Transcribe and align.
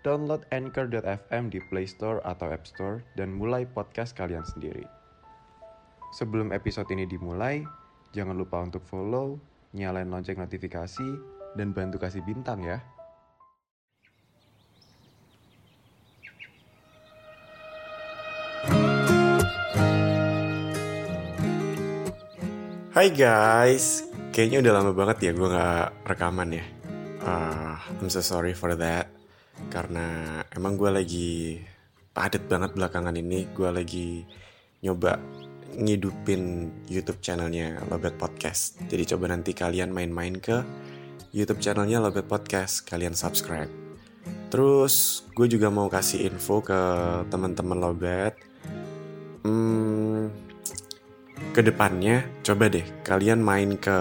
download 0.00 0.48
Anchor.fm 0.48 1.52
di 1.52 1.60
Play 1.68 1.84
Store 1.84 2.24
atau 2.24 2.48
App 2.48 2.64
Store 2.64 3.04
dan 3.16 3.36
mulai 3.36 3.68
podcast 3.68 4.16
kalian 4.16 4.44
sendiri. 4.44 4.84
Sebelum 6.16 6.50
episode 6.50 6.88
ini 6.90 7.06
dimulai, 7.06 7.62
jangan 8.16 8.34
lupa 8.34 8.64
untuk 8.64 8.82
follow, 8.88 9.38
nyalain 9.76 10.08
lonceng 10.08 10.40
notifikasi, 10.40 11.08
dan 11.54 11.70
bantu 11.76 12.00
kasih 12.00 12.24
bintang 12.24 12.64
ya. 12.64 12.80
Hai 22.90 23.06
guys, 23.14 24.02
kayaknya 24.34 24.66
udah 24.66 24.72
lama 24.82 24.90
banget 24.90 25.30
ya 25.30 25.32
gue 25.32 25.46
gak 25.46 25.88
rekaman 26.10 26.58
ya. 26.58 26.66
Uh, 27.22 27.78
I'm 28.02 28.10
so 28.10 28.18
sorry 28.18 28.50
for 28.50 28.74
that. 28.74 29.19
Karena 29.70 30.38
emang 30.50 30.74
gue 30.74 30.90
lagi 30.90 31.30
padet 32.10 32.44
banget 32.50 32.74
belakangan 32.74 33.14
ini. 33.14 33.46
Gue 33.54 33.70
lagi 33.70 34.26
nyoba 34.82 35.16
ngidupin 35.78 36.68
YouTube 36.90 37.22
channelnya 37.22 37.80
Lobet 37.86 38.18
Podcast. 38.18 38.82
Jadi 38.90 39.14
coba 39.14 39.30
nanti 39.30 39.54
kalian 39.54 39.94
main-main 39.94 40.36
ke 40.42 40.60
YouTube 41.30 41.62
channelnya 41.62 42.02
Lobet 42.02 42.26
Podcast. 42.26 42.82
Kalian 42.82 43.14
subscribe. 43.14 43.70
Terus 44.50 45.24
gue 45.32 45.46
juga 45.46 45.70
mau 45.70 45.86
kasih 45.86 46.26
info 46.26 46.60
ke 46.60 46.80
teman-teman 47.30 47.78
Lobet. 47.78 48.34
Hmm, 49.46 50.28
ke 51.50 51.64
depannya 51.64 52.28
coba 52.44 52.68
deh 52.68 52.84
kalian 53.02 53.40
main 53.40 53.74
ke 53.80 53.96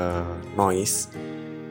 noise 0.59 1.09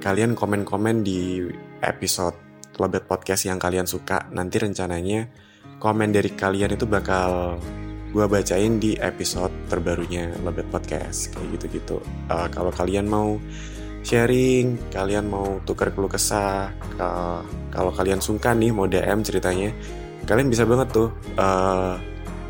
kalian 0.01 0.33
komen-komen 0.33 1.05
di 1.05 1.45
episode 1.85 2.48
Lobet 2.79 3.05
Podcast 3.05 3.45
yang 3.51 3.59
kalian 3.59 3.85
suka 3.85 4.31
nanti 4.31 4.63
rencananya 4.63 5.27
komen 5.83 6.15
dari 6.15 6.31
kalian 6.33 6.79
itu 6.79 6.87
bakal 6.87 7.59
gue 8.09 8.25
bacain 8.25 8.81
di 8.81 8.97
episode 8.97 9.53
terbarunya 9.69 10.33
Lobet 10.41 10.71
Podcast 10.73 11.35
kayak 11.35 11.59
gitu-gitu 11.59 12.01
uh, 12.31 12.49
kalau 12.49 12.73
kalian 12.73 13.05
mau 13.05 13.37
sharing 14.07 14.91
kalian 14.95 15.29
mau 15.29 15.61
tukar 15.67 15.93
keluh 15.93 16.09
kesah 16.09 16.73
uh, 16.97 17.43
kalau 17.69 17.93
kalian 17.93 18.23
sungkan 18.23 18.57
nih 18.57 18.73
mau 18.73 18.89
DM 18.89 19.21
ceritanya 19.21 19.75
kalian 20.25 20.49
bisa 20.49 20.65
banget 20.65 20.89
tuh 20.95 21.13
uh, 21.37 22.01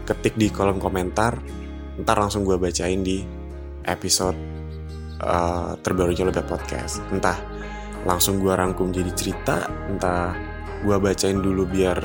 ketik 0.06 0.38
di 0.38 0.52
kolom 0.52 0.78
komentar 0.78 1.40
ntar 1.98 2.16
langsung 2.20 2.46
gue 2.46 2.54
bacain 2.54 3.02
di 3.02 3.26
episode 3.88 4.38
uh, 5.22 5.74
terbarunya 5.80 6.22
Lobet 6.28 6.46
Podcast. 6.46 7.02
Entah 7.10 7.38
langsung 8.06 8.38
gue 8.38 8.52
rangkum 8.54 8.94
jadi 8.94 9.10
cerita, 9.14 9.66
entah 9.90 10.34
gue 10.84 10.96
bacain 10.98 11.38
dulu 11.38 11.66
biar 11.66 11.98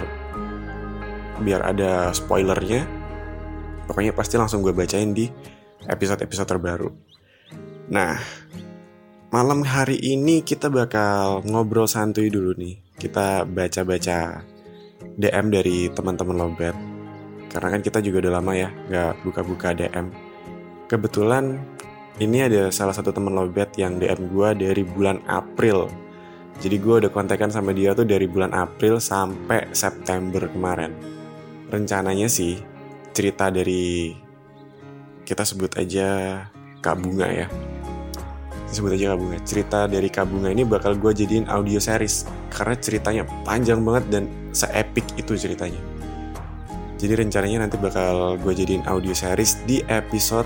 biar 1.41 1.61
ada 1.61 2.09
spoilernya. 2.15 2.85
Pokoknya 3.83 4.15
pasti 4.15 4.39
langsung 4.39 4.63
gue 4.63 4.71
bacain 4.71 5.11
di 5.11 5.27
episode-episode 5.85 6.47
terbaru. 6.47 6.89
Nah, 7.91 8.15
malam 9.27 9.61
hari 9.67 9.99
ini 9.99 10.41
kita 10.41 10.71
bakal 10.71 11.43
ngobrol 11.43 11.85
santuy 11.85 12.31
dulu 12.31 12.55
nih. 12.55 12.79
Kita 12.95 13.43
baca-baca 13.43 14.39
DM 15.19 15.45
dari 15.51 15.91
teman-teman 15.91 16.37
Lobet 16.39 16.93
karena 17.53 17.69
kan 17.69 17.81
kita 17.85 18.01
juga 18.01 18.25
udah 18.25 18.33
lama 18.41 18.51
ya 18.57 18.69
nggak 18.89 19.13
buka-buka 19.21 19.77
DM. 19.77 20.09
Kebetulan 20.89 21.61
ini 22.21 22.45
ada 22.45 22.69
salah 22.69 22.93
satu 22.93 23.09
temen 23.09 23.33
lobet 23.33 23.73
yang 23.73 23.97
DM 23.97 24.29
gue 24.29 24.49
dari 24.69 24.83
bulan 24.85 25.17
April. 25.25 25.89
Jadi 26.61 26.77
gue 26.77 26.95
udah 27.01 27.09
kontekan 27.09 27.49
sama 27.49 27.73
dia 27.73 27.97
tuh 27.97 28.05
dari 28.05 28.29
bulan 28.29 28.53
April 28.53 29.01
sampai 29.01 29.73
September 29.73 30.45
kemarin. 30.45 30.93
Rencananya 31.73 32.29
sih 32.29 32.61
cerita 33.17 33.49
dari 33.49 34.13
kita 35.25 35.41
sebut 35.41 35.73
aja 35.81 36.37
Kak 36.85 37.01
Bunga 37.01 37.25
ya. 37.33 37.47
Sebut 38.69 38.93
aja 38.93 39.17
Kak 39.17 39.17
Bunga. 39.17 39.37
Cerita 39.41 39.89
dari 39.89 40.13
Kak 40.13 40.29
Bunga 40.29 40.53
ini 40.53 40.61
bakal 40.61 41.01
gue 41.01 41.17
jadiin 41.17 41.49
audio 41.49 41.81
series 41.81 42.29
karena 42.53 42.77
ceritanya 42.77 43.23
panjang 43.41 43.81
banget 43.81 44.05
dan 44.13 44.23
se-epic 44.53 45.17
itu 45.17 45.33
ceritanya. 45.33 45.81
Jadi 47.01 47.25
rencananya 47.25 47.65
nanti 47.65 47.81
bakal 47.81 48.37
gue 48.37 48.53
jadiin 48.53 48.85
audio 48.85 49.17
series 49.17 49.57
di 49.65 49.81
episode 49.89 50.45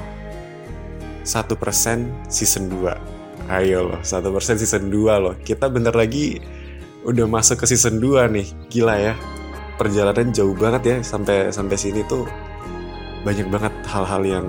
1% 1.28 2.32
season 2.32 2.72
2 2.72 3.52
Ayo 3.52 3.92
loh, 3.92 4.00
1% 4.04 4.60
season 4.60 4.88
2 4.92 5.24
loh. 5.24 5.36
Kita 5.40 5.68
bentar 5.68 5.96
lagi 5.96 6.40
udah 7.04 7.28
masuk 7.28 7.64
ke 7.64 7.66
season 7.68 8.00
2 8.00 8.32
nih. 8.32 8.48
Gila 8.72 8.96
ya 8.96 9.14
Perjalanan 9.76 10.32
jauh 10.36 10.56
banget 10.56 10.84
ya 10.84 10.98
Sampai 11.04 11.52
sampai 11.52 11.78
sini 11.80 12.04
tuh 12.08 12.28
Banyak 13.24 13.48
banget 13.48 13.74
hal-hal 13.88 14.24
yang 14.24 14.48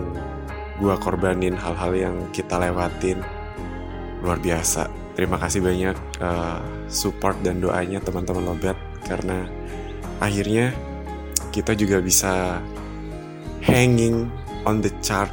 gue 0.79 0.95
korbanin 1.03 1.55
Hal-hal 1.59 1.95
yang 1.95 2.15
kita 2.35 2.59
lewatin. 2.59 3.23
Luar 4.23 4.39
biasa. 4.39 4.91
Terima 5.15 5.39
kasih 5.39 5.63
banyak 5.63 5.95
uh, 6.23 6.63
support 6.91 7.39
dan 7.43 7.63
doanya 7.63 8.03
teman-teman 8.03 8.55
Lobet 8.55 8.79
Karena 9.07 9.47
akhirnya 10.19 10.75
kita 11.55 11.75
juga 11.79 12.03
bisa 12.03 12.59
hanging 13.63 14.27
on 14.67 14.83
the 14.83 14.91
chart 15.03 15.31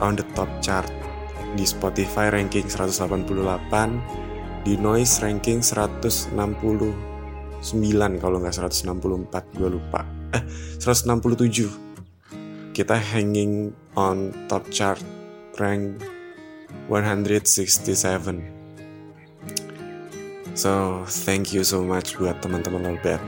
on 0.00 0.16
the 0.18 0.26
top 0.34 0.48
chart. 0.64 0.90
Di 1.54 1.62
Spotify 1.62 2.34
ranking 2.34 2.66
188 2.66 4.64
di 4.64 4.74
Noise 4.80 5.20
ranking 5.22 5.60
169 5.62 6.96
kalau 8.18 8.36
nggak 8.42 8.54
164 8.58 9.58
gue 9.60 9.70
lupa. 9.70 10.02
Eh 10.34 10.42
167 10.82 11.84
kita 12.74 12.98
hanging 12.98 13.70
on 13.94 14.34
top 14.50 14.66
chart 14.74 14.98
rank 15.62 16.02
167 16.90 17.86
so 20.58 21.06
thank 21.22 21.54
you 21.54 21.62
so 21.62 21.86
much 21.86 22.18
buat 22.18 22.42
teman-teman 22.42 22.98
Lobet. 22.98 23.22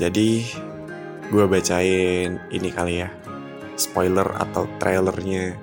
Jadi 0.00 0.48
gue 1.28 1.44
bacain 1.44 2.40
ini 2.48 2.68
kali 2.72 3.04
ya 3.04 3.12
spoiler 3.80 4.28
atau 4.36 4.68
trailernya 4.76 5.56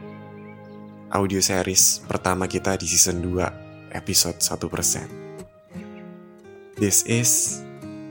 audio 1.13 1.37
series 1.37 2.01
pertama 2.09 2.49
kita 2.49 2.73
di 2.73 2.89
season 2.89 3.21
2 3.21 3.93
episode 3.93 4.41
1% 4.41 6.81
This 6.81 7.05
is 7.05 7.61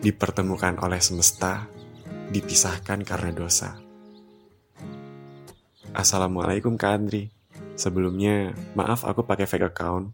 dipertemukan 0.03 0.83
oleh 0.83 0.99
semesta 0.99 1.71
dipisahkan 2.35 3.07
karena 3.07 3.31
dosa. 3.31 3.79
Assalamualaikum 5.95 6.75
Kak 6.75 6.91
Andri. 6.91 7.31
Sebelumnya 7.79 8.59
maaf 8.75 9.07
aku 9.07 9.23
pakai 9.23 9.47
fake 9.47 9.71
account. 9.71 10.11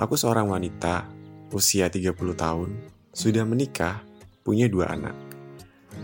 Aku 0.00 0.16
seorang 0.16 0.48
wanita 0.48 1.04
usia 1.52 1.92
30 1.92 2.16
tahun 2.32 2.72
sudah 3.12 3.44
menikah 3.44 4.00
punya 4.40 4.64
dua 4.64 4.96
anak. 4.96 5.12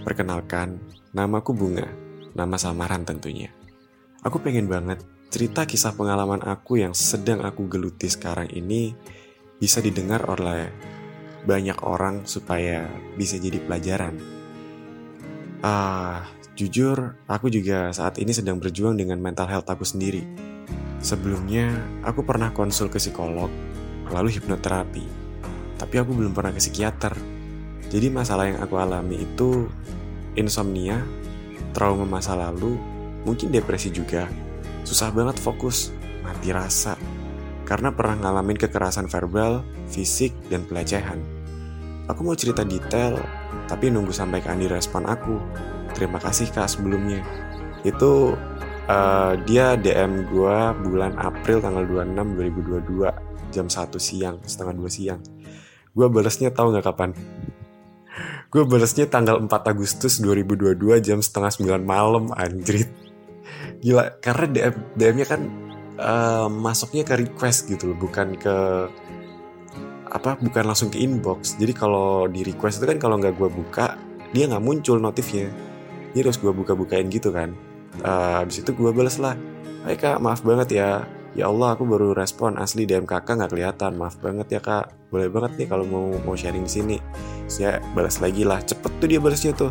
Perkenalkan, 0.04 0.76
namaku 1.16 1.56
Bunga, 1.56 1.88
nama 2.34 2.56
samaran 2.58 3.02
tentunya. 3.06 3.50
Aku 4.20 4.42
pengen 4.42 4.68
banget 4.68 5.00
cerita 5.30 5.62
kisah 5.64 5.94
pengalaman 5.94 6.42
aku 6.42 6.82
yang 6.82 6.92
sedang 6.92 7.46
aku 7.46 7.70
geluti 7.70 8.10
sekarang 8.10 8.50
ini 8.50 8.92
bisa 9.62 9.78
didengar 9.78 10.26
oleh 10.26 10.68
banyak 11.46 11.78
orang 11.86 12.26
supaya 12.26 12.84
bisa 13.16 13.40
jadi 13.40 13.62
pelajaran. 13.62 14.18
Ah, 15.60 16.28
jujur, 16.56 17.16
aku 17.28 17.52
juga 17.52 17.92
saat 17.92 18.16
ini 18.20 18.32
sedang 18.32 18.60
berjuang 18.60 18.96
dengan 18.96 19.20
mental 19.20 19.48
health 19.48 19.68
aku 19.68 19.84
sendiri. 19.84 20.24
Sebelumnya, 21.00 21.72
aku 22.04 22.24
pernah 22.24 22.52
konsul 22.52 22.92
ke 22.92 23.00
psikolog, 23.00 23.48
lalu 24.12 24.36
hipnoterapi. 24.36 25.04
Tapi 25.80 25.94
aku 25.96 26.12
belum 26.12 26.36
pernah 26.36 26.52
ke 26.52 26.60
psikiater. 26.60 27.16
Jadi 27.88 28.06
masalah 28.12 28.52
yang 28.52 28.60
aku 28.60 28.76
alami 28.76 29.24
itu 29.24 29.64
insomnia, 30.36 31.00
trauma 31.72 32.06
masa 32.06 32.36
lalu, 32.36 32.78
mungkin 33.24 33.52
depresi 33.54 33.90
juga. 33.90 34.26
Susah 34.82 35.12
banget 35.12 35.38
fokus, 35.38 35.94
mati 36.24 36.50
rasa. 36.50 36.96
Karena 37.68 37.94
pernah 37.94 38.18
ngalamin 38.26 38.58
kekerasan 38.58 39.06
verbal, 39.06 39.62
fisik, 39.86 40.34
dan 40.50 40.66
pelecehan. 40.66 41.22
Aku 42.10 42.26
mau 42.26 42.34
cerita 42.34 42.66
detail, 42.66 43.22
tapi 43.70 43.86
nunggu 43.86 44.10
sampai 44.10 44.42
Kandi 44.42 44.66
respon 44.66 45.06
aku. 45.06 45.38
Terima 45.94 46.18
kasih 46.18 46.50
kak 46.50 46.66
sebelumnya. 46.66 47.22
Itu 47.86 48.34
uh, 48.90 49.32
dia 49.46 49.78
DM 49.78 50.26
gue 50.26 50.58
bulan 50.82 51.14
April 51.22 51.62
tanggal 51.62 51.86
26 51.86 52.82
2022 52.82 53.54
jam 53.54 53.66
1 53.66 53.94
siang, 54.02 54.36
setengah 54.42 54.74
2 54.74 54.90
siang. 54.90 55.20
Gue 55.94 56.06
balesnya 56.10 56.50
tahu 56.54 56.74
nggak 56.74 56.86
kapan? 56.86 57.10
Gue 58.50 58.66
balesnya 58.66 59.06
tanggal 59.06 59.38
4 59.38 59.46
Agustus 59.70 60.18
2022 60.18 60.98
jam 60.98 61.22
setengah 61.22 61.54
9 61.78 61.86
malam 61.86 62.34
anjrit. 62.34 62.90
Gila, 63.78 64.18
karena 64.18 64.46
DM, 64.50 64.74
DM-nya 64.98 65.26
kan 65.30 65.40
uh, 65.96 66.50
masuknya 66.50 67.06
ke 67.06 67.14
request 67.14 67.70
gitu 67.70 67.94
loh, 67.94 67.98
bukan 68.02 68.34
ke 68.34 68.56
apa 70.10 70.34
bukan 70.42 70.66
langsung 70.66 70.90
ke 70.90 70.98
inbox. 70.98 71.54
Jadi 71.62 71.70
kalau 71.70 72.26
di 72.26 72.42
request 72.42 72.82
itu 72.82 72.90
kan 72.90 72.98
kalau 72.98 73.22
nggak 73.22 73.38
gue 73.38 73.46
buka 73.46 73.94
dia 74.34 74.50
nggak 74.50 74.66
muncul 74.66 74.98
notifnya. 74.98 75.46
Jadi 76.10 76.26
harus 76.26 76.38
gue 76.42 76.50
buka-bukain 76.50 77.06
gitu 77.06 77.30
kan. 77.30 77.54
Uh, 78.02 78.42
habis 78.42 78.66
itu 78.66 78.70
gue 78.70 78.90
balas 78.94 79.18
lah 79.18 79.34
Hai 79.80 79.96
kak 79.98 80.20
maaf 80.20 80.44
banget 80.44 80.76
ya 80.76 81.08
Ya 81.38 81.46
Allah 81.46 81.78
aku 81.78 81.86
baru 81.86 82.10
respon. 82.10 82.58
Asli 82.58 82.90
DM 82.90 83.06
kakak 83.06 83.38
nggak 83.38 83.54
kelihatan. 83.54 83.94
Maaf 83.94 84.18
banget 84.18 84.50
ya 84.50 84.60
kak. 84.62 84.90
Boleh 85.14 85.30
banget 85.30 85.62
nih 85.62 85.68
kalau 85.70 85.86
mau 85.86 86.10
mau 86.26 86.34
sharing 86.34 86.66
di 86.66 86.72
sini. 86.72 86.96
Saya 87.46 87.78
balas 87.94 88.18
lagi 88.18 88.42
lah. 88.42 88.58
Cepet 88.62 88.90
tuh 88.98 89.06
dia 89.06 89.22
balasnya 89.22 89.54
tuh. 89.54 89.70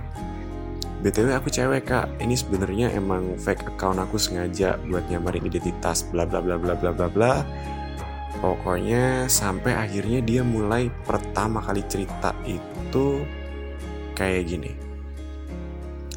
Btw 1.03 1.35
aku 1.35 1.51
cewek 1.51 1.87
kak. 1.87 2.07
Ini 2.23 2.35
sebenarnya 2.35 2.95
emang 2.95 3.35
fake 3.35 3.75
account 3.75 3.99
aku 3.99 4.15
sengaja 4.15 4.79
buat 4.87 5.03
nyamarin 5.11 5.47
identitas 5.47 6.07
bla 6.07 6.23
bla 6.23 6.39
bla 6.39 6.55
bla 6.55 6.75
bla 6.79 6.91
bla 6.95 7.07
bla. 7.11 7.33
Pokoknya 8.39 9.27
sampai 9.27 9.75
akhirnya 9.75 10.23
dia 10.23 10.47
mulai 10.47 10.87
pertama 11.03 11.59
kali 11.59 11.83
cerita 11.91 12.31
itu 12.47 13.19
kayak 14.15 14.43
gini. 14.47 14.71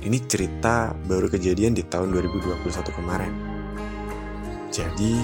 Ini 0.02 0.18
cerita 0.26 0.94
baru 1.06 1.30
kejadian 1.30 1.74
di 1.74 1.82
tahun 1.86 2.10
2021 2.14 2.98
kemarin. 2.98 3.51
Jadi, 4.72 5.20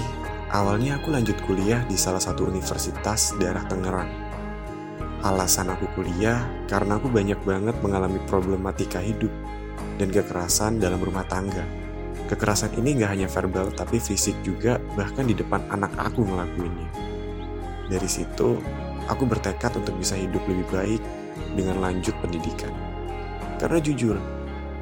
awalnya 0.53 1.01
aku 1.01 1.09
lanjut 1.09 1.35
kuliah 1.49 1.81
di 1.89 1.97
salah 1.97 2.21
satu 2.21 2.45
universitas 2.45 3.33
daerah 3.41 3.65
Tangerang. 3.65 4.11
Alasan 5.25 5.73
aku 5.73 5.89
kuliah 5.97 6.45
karena 6.69 7.01
aku 7.01 7.09
banyak 7.09 7.41
banget 7.43 7.75
mengalami 7.83 8.21
problematika 8.29 9.01
hidup 9.01 9.33
dan 9.99 10.13
kekerasan 10.13 10.79
dalam 10.79 11.01
rumah 11.03 11.27
tangga 11.27 11.65
Kekerasan 12.29 12.77
ini 12.77 12.93
gak 13.01 13.17
hanya 13.17 13.25
verbal 13.25 13.73
tapi 13.73 13.97
fisik 13.97 14.37
juga 14.45 14.77
bahkan 14.93 15.25
di 15.25 15.33
depan 15.33 15.65
anak 15.73 15.89
aku 15.97 16.21
ngelakuinnya. 16.21 16.85
Dari 17.89 18.05
situ, 18.05 18.61
aku 19.09 19.25
bertekad 19.25 19.73
untuk 19.81 19.97
bisa 19.97 20.13
hidup 20.13 20.45
lebih 20.45 20.69
baik 20.69 21.01
dengan 21.57 21.81
lanjut 21.81 22.13
pendidikan. 22.21 22.69
Karena 23.57 23.81
jujur, 23.81 24.13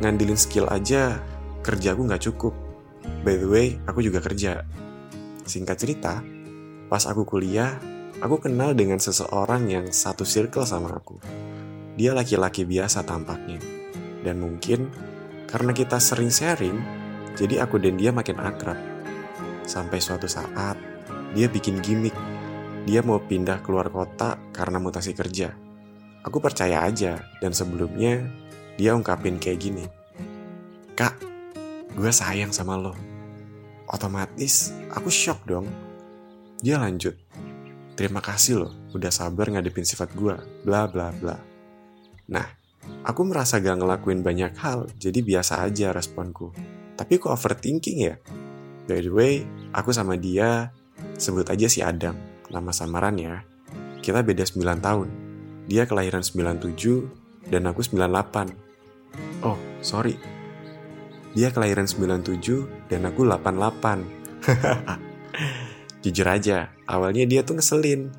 ngandilin 0.04 0.36
skill 0.36 0.68
aja 0.68 1.24
kerja 1.64 1.96
aku 1.96 2.02
gak 2.04 2.24
cukup. 2.28 2.67
By 3.28 3.36
the 3.36 3.52
way, 3.52 3.76
aku 3.84 4.00
juga 4.00 4.24
kerja. 4.24 4.64
Singkat 5.44 5.76
cerita, 5.76 6.24
pas 6.88 7.04
aku 7.04 7.28
kuliah, 7.28 7.76
aku 8.24 8.40
kenal 8.40 8.72
dengan 8.72 9.04
seseorang 9.04 9.68
yang 9.68 9.92
satu 9.92 10.24
circle 10.24 10.64
sama 10.64 10.96
aku. 10.96 11.20
Dia 12.00 12.16
laki-laki 12.16 12.64
biasa 12.64 13.04
tampaknya. 13.04 13.60
Dan 14.24 14.40
mungkin 14.40 14.88
karena 15.44 15.76
kita 15.76 16.00
sering 16.00 16.32
sharing, 16.32 16.80
jadi 17.36 17.68
aku 17.68 17.76
dan 17.84 18.00
dia 18.00 18.16
makin 18.16 18.40
akrab. 18.40 18.80
Sampai 19.68 20.00
suatu 20.00 20.32
saat, 20.32 20.80
dia 21.36 21.52
bikin 21.52 21.84
gimmick. 21.84 22.16
Dia 22.88 23.04
mau 23.04 23.20
pindah 23.20 23.60
keluar 23.60 23.92
kota 23.92 24.40
karena 24.56 24.80
mutasi 24.80 25.12
kerja. 25.12 25.52
Aku 26.24 26.40
percaya 26.40 26.88
aja, 26.88 27.20
dan 27.44 27.52
sebelumnya 27.52 28.24
dia 28.80 28.96
ungkapin 28.96 29.36
kayak 29.36 29.60
gini. 29.60 29.84
Kak, 30.96 31.20
gue 31.92 32.12
sayang 32.16 32.56
sama 32.56 32.80
lo. 32.80 33.17
Otomatis 33.88 34.76
aku 34.92 35.08
shock 35.08 35.48
dong. 35.48 35.68
Dia 36.60 36.78
lanjut. 36.82 37.16
Terima 37.98 38.22
kasih 38.22 38.62
lo 38.62 38.70
udah 38.94 39.10
sabar 39.10 39.50
ngadepin 39.50 39.88
sifat 39.88 40.14
gue, 40.14 40.36
bla 40.68 40.86
bla 40.86 41.10
bla. 41.16 41.40
Nah, 42.30 42.46
aku 43.08 43.26
merasa 43.26 43.58
gak 43.58 43.80
ngelakuin 43.80 44.22
banyak 44.22 44.54
hal, 44.60 44.86
jadi 45.00 45.24
biasa 45.24 45.64
aja 45.66 45.96
responku. 45.96 46.52
Tapi 46.98 47.18
kok 47.18 47.34
overthinking 47.34 48.00
ya? 48.04 48.16
By 48.86 49.02
the 49.02 49.12
way, 49.14 49.34
aku 49.72 49.96
sama 49.96 50.20
dia 50.20 50.70
sebut 51.18 51.48
aja 51.48 51.68
si 51.72 51.80
Adam, 51.82 52.14
nama 52.52 52.70
samaran 52.76 53.16
ya. 53.18 53.42
Kita 54.02 54.22
beda 54.24 54.46
9 54.46 54.78
tahun. 54.80 55.08
Dia 55.68 55.84
kelahiran 55.84 56.24
97 56.24 57.52
dan 57.52 57.68
aku 57.68 57.84
98. 57.84 58.54
Oh, 59.44 59.60
sorry. 59.84 60.37
Dia 61.38 61.54
kelahiran 61.54 61.86
97 61.86 62.90
dan 62.90 63.06
aku 63.06 63.22
88. 63.22 64.42
Jujur 66.02 66.26
aja, 66.26 66.74
awalnya 66.90 67.30
dia 67.30 67.46
tuh 67.46 67.62
ngeselin. 67.62 68.10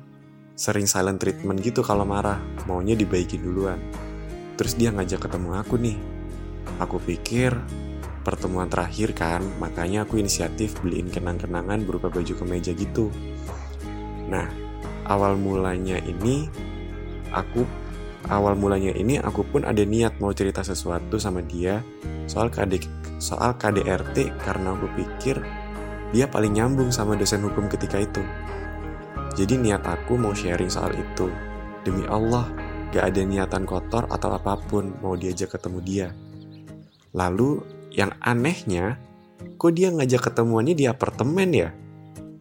Sering 0.55 0.87
silent 0.87 1.19
treatment 1.19 1.59
gitu 1.59 1.83
kalau 1.83 2.07
marah, 2.07 2.39
maunya 2.63 2.95
dibaikin 2.95 3.43
duluan. 3.43 3.75
Terus 4.55 4.79
dia 4.79 4.95
ngajak 4.95 5.27
ketemu 5.27 5.51
aku 5.51 5.75
nih. 5.75 5.99
Aku 6.79 6.95
pikir 7.03 7.59
pertemuan 8.23 8.71
terakhir 8.71 9.11
kan, 9.11 9.43
makanya 9.59 10.07
aku 10.07 10.15
inisiatif 10.15 10.79
beliin 10.79 11.11
kenang-kenangan 11.11 11.83
berupa 11.83 12.07
baju 12.07 12.33
kemeja 12.39 12.71
gitu. 12.71 13.11
Nah, 14.31 14.47
awal 15.03 15.35
mulanya 15.35 15.99
ini 16.07 16.47
aku 17.35 17.67
awal 18.27 18.59
mulanya 18.59 18.91
ini 18.91 19.15
aku 19.15 19.47
pun 19.47 19.63
ada 19.63 19.79
niat 19.87 20.19
mau 20.19 20.35
cerita 20.35 20.59
sesuatu 20.59 21.15
sama 21.15 21.39
dia 21.39 21.79
soal 22.27 22.51
KD 22.51 22.83
soal 23.23 23.55
KDRT 23.55 24.35
karena 24.43 24.75
aku 24.75 24.91
pikir 24.99 25.39
dia 26.09 26.25
paling 26.25 26.57
nyambung 26.57 26.89
sama 26.89 27.13
dosen 27.13 27.45
hukum 27.45 27.69
ketika 27.69 28.01
itu. 28.01 28.21
Jadi 29.37 29.61
niat 29.61 29.85
aku 29.85 30.17
mau 30.17 30.33
sharing 30.33 30.71
soal 30.71 30.89
itu. 30.97 31.29
Demi 31.85 32.03
Allah, 32.09 32.49
gak 32.89 33.13
ada 33.13 33.21
niatan 33.21 33.63
kotor 33.63 34.09
atau 34.09 34.33
apa 34.33 34.57
pun 34.57 34.97
mau 35.05 35.13
diajak 35.13 35.53
ketemu 35.53 35.79
dia. 35.85 36.07
Lalu 37.13 37.61
yang 37.93 38.09
anehnya, 38.25 38.97
kok 39.61 39.73
dia 39.77 39.93
ngajak 39.93 40.33
ketemuannya 40.33 40.73
di 40.73 40.89
apartemen 40.89 41.49
ya? 41.53 41.69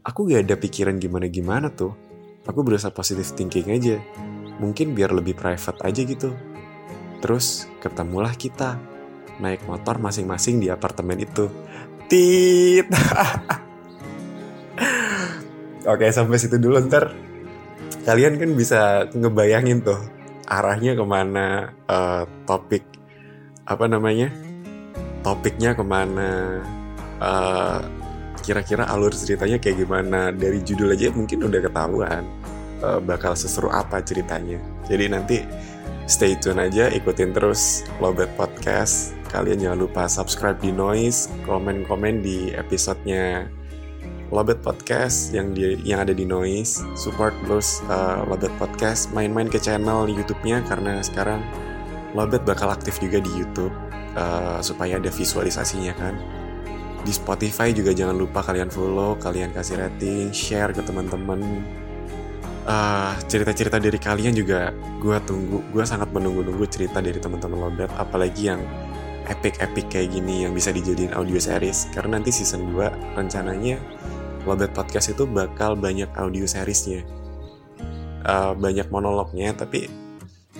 Aku 0.00 0.25
gak 0.25 0.49
ada 0.49 0.56
pikiran 0.56 0.97
gimana-gimana 0.97 1.68
tuh. 1.68 1.92
Aku 2.49 2.64
berusaha 2.64 2.88
positive 2.88 3.28
thinking 3.37 3.68
aja. 3.68 4.00
Mungkin 4.59 4.95
biar 4.95 5.15
lebih 5.15 5.38
private 5.38 5.81
aja 5.83 6.00
gitu. 6.03 6.31
Terus 7.23 7.67
ketemulah 7.83 8.35
kita. 8.35 8.79
Naik 9.38 9.67
motor 9.71 10.03
masing-masing 10.03 10.59
di 10.59 10.67
apartemen 10.67 11.19
itu. 11.23 11.47
Tit! 12.11 12.91
Oke 15.93 16.11
sampai 16.11 16.43
situ 16.43 16.59
dulu 16.59 16.83
ntar. 16.85 17.15
Kalian 18.03 18.37
kan 18.37 18.50
bisa 18.59 19.07
ngebayangin 19.15 19.81
tuh 19.87 20.00
arahnya 20.49 20.97
ke 20.97 21.05
mana 21.05 21.77
uh, 21.85 22.25
topik 22.49 22.81
apa 23.69 23.85
namanya 23.85 24.33
topiknya 25.21 25.77
ke 25.77 25.85
mana 25.85 26.65
uh, 27.21 27.85
kira-kira 28.41 28.88
alur 28.88 29.12
ceritanya 29.12 29.61
kayak 29.61 29.85
gimana 29.85 30.33
dari 30.33 30.65
judul 30.65 30.97
aja 30.97 31.12
mungkin 31.12 31.45
udah 31.45 31.61
ketahuan 31.61 32.25
uh, 32.82 33.00
bakal 33.02 33.35
seseru 33.35 33.70
apa 33.70 34.02
ceritanya. 34.02 34.58
Jadi 34.87 35.04
nanti 35.11 35.38
stay 36.08 36.35
tune 36.40 36.62
aja 36.62 36.88
ikutin 36.88 37.37
terus 37.37 37.85
Lobet 38.00 38.30
Podcast. 38.35 39.14
Kalian 39.28 39.61
jangan 39.61 39.78
lupa 39.85 40.08
subscribe 40.08 40.56
di 40.56 40.73
Noise 40.73 41.28
komen-komen 41.44 42.25
di 42.25 42.49
episodenya 42.56 43.44
Lobet 44.28 44.61
Podcast 44.61 45.32
yang 45.32 45.52
di 45.52 45.76
yang 45.85 46.04
ada 46.04 46.16
di 46.16 46.25
Noise. 46.25 46.85
Support 46.97 47.32
terus 47.44 47.85
uh, 47.88 48.25
Lobet 48.25 48.52
Podcast. 48.56 49.12
Main-main 49.12 49.49
ke 49.49 49.61
channel 49.61 50.08
YouTube-nya 50.08 50.64
karena 50.68 51.00
sekarang 51.04 51.44
Lobet 52.16 52.44
bakal 52.49 52.73
aktif 52.73 53.00
juga 53.04 53.20
di 53.20 53.28
YouTube 53.37 53.73
uh, 54.16 54.61
supaya 54.64 54.97
ada 54.97 55.12
visualisasinya 55.12 55.92
kan. 55.97 56.16
Di 57.04 57.12
Spotify 57.14 57.73
juga 57.73 57.97
jangan 57.97 58.16
lupa 58.16 58.44
kalian 58.44 58.68
follow 58.68 59.16
kalian 59.16 59.52
kasih 59.54 59.80
rating 59.80 60.28
share 60.35 60.76
ke 60.76 60.82
teman-teman 60.85 61.40
uh, 62.68 63.16
cerita-cerita 63.26 63.80
dari 63.80 63.96
kalian 63.96 64.37
juga 64.37 64.70
gue 65.00 65.16
tunggu 65.25 65.64
gue 65.72 65.84
sangat 65.88 66.12
menunggu-nunggu 66.12 66.68
cerita 66.68 67.00
dari 67.00 67.16
teman-teman 67.16 67.72
Lobet 67.72 67.90
apalagi 67.96 68.52
yang 68.52 68.60
epic-epic 69.28 69.92
kayak 69.92 70.08
gini 70.12 70.48
yang 70.48 70.56
bisa 70.56 70.72
dijadiin 70.72 71.12
audio 71.12 71.37
series. 71.37 71.88
Karena 71.92 72.16
nanti 72.16 72.32
season 72.32 72.72
2 72.72 73.16
rencananya 73.16 73.76
Lobet 74.48 74.72
Podcast 74.72 75.12
itu 75.12 75.28
bakal 75.28 75.76
banyak 75.76 76.08
audio 76.16 76.48
seriesnya. 76.48 77.04
Uh, 78.28 78.52
banyak 78.56 78.88
monolognya 78.92 79.56
tapi 79.56 79.88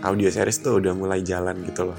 audio 0.01 0.31
series 0.33 0.63
tuh 0.63 0.81
udah 0.81 0.93
mulai 0.93 1.25
jalan 1.25 1.57
gitu 1.65 1.93
loh. 1.93 1.99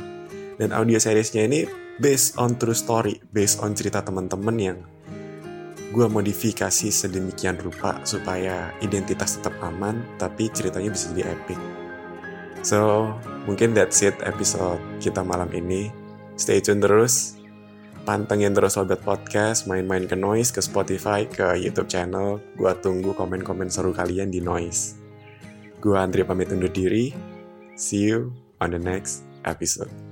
Dan 0.62 0.76
audio 0.76 1.02
seriesnya 1.02 1.50
ini 1.50 1.66
based 1.98 2.38
on 2.38 2.56
true 2.56 2.78
story 2.78 3.18
based 3.34 3.60
on 3.60 3.74
cerita 3.74 4.06
teman-teman 4.06 4.56
yang 4.56 4.78
gue 5.90 6.06
modifikasi 6.06 6.94
sedemikian 6.94 7.58
rupa 7.58 7.98
supaya 8.06 8.70
identitas 8.86 9.42
tetap 9.42 9.58
aman 9.66 10.06
tapi 10.22 10.50
ceritanya 10.54 10.94
bisa 10.94 11.10
jadi 11.14 11.34
epic. 11.34 11.60
So 12.62 13.12
mungkin 13.50 13.74
that's 13.74 14.04
it 14.06 14.18
episode 14.22 14.78
kita 15.02 15.26
malam 15.26 15.50
ini. 15.56 15.90
Stay 16.38 16.62
tune 16.62 16.84
terus. 16.84 17.36
Pantengin 18.08 18.56
terus 18.56 18.80
Lobet 18.80 19.04
Podcast 19.06 19.70
main-main 19.70 20.10
ke 20.10 20.18
Noise 20.18 20.56
ke 20.56 20.62
Spotify 20.64 21.30
ke 21.30 21.60
YouTube 21.60 21.92
channel. 21.92 22.42
Gue 22.58 22.72
tunggu 22.80 23.14
komen-komen 23.14 23.70
seru 23.70 23.94
kalian 23.94 24.34
di 24.34 24.42
Noise. 24.42 24.98
Gue 25.78 26.00
Andre 26.00 26.26
pamit 26.26 26.50
undur 26.50 26.72
diri. 26.72 27.14
See 27.78 28.10
you 28.10 28.34
on 28.60 28.76
the 28.76 28.82
next 28.82 29.24
episode 29.48 30.09